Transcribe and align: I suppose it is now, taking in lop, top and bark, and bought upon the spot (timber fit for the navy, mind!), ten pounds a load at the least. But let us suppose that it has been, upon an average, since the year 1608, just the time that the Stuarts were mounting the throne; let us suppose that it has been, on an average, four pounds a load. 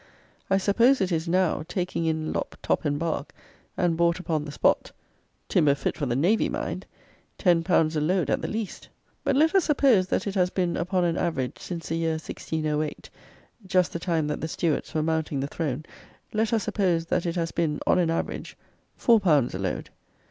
I 0.49 0.57
suppose 0.57 0.99
it 0.99 1.11
is 1.11 1.27
now, 1.27 1.63
taking 1.67 2.05
in 2.05 2.33
lop, 2.33 2.55
top 2.63 2.85
and 2.85 2.97
bark, 2.97 3.31
and 3.77 3.95
bought 3.95 4.17
upon 4.19 4.45
the 4.45 4.51
spot 4.51 4.91
(timber 5.47 5.75
fit 5.75 5.95
for 5.95 6.07
the 6.07 6.15
navy, 6.15 6.49
mind!), 6.49 6.87
ten 7.37 7.63
pounds 7.63 7.95
a 7.95 8.01
load 8.01 8.31
at 8.31 8.41
the 8.41 8.47
least. 8.47 8.89
But 9.23 9.35
let 9.35 9.53
us 9.53 9.65
suppose 9.65 10.07
that 10.07 10.25
it 10.25 10.33
has 10.33 10.49
been, 10.49 10.75
upon 10.75 11.03
an 11.03 11.17
average, 11.19 11.59
since 11.59 11.89
the 11.89 11.97
year 11.97 12.13
1608, 12.13 13.11
just 13.67 13.93
the 13.93 13.99
time 13.99 14.25
that 14.25 14.41
the 14.41 14.47
Stuarts 14.47 14.91
were 14.95 15.03
mounting 15.03 15.39
the 15.39 15.45
throne; 15.45 15.85
let 16.33 16.51
us 16.51 16.63
suppose 16.63 17.05
that 17.05 17.27
it 17.27 17.35
has 17.35 17.51
been, 17.51 17.79
on 17.85 17.99
an 17.99 18.09
average, 18.09 18.57
four 18.97 19.19
pounds 19.19 19.53
a 19.53 19.59
load. 19.59 19.91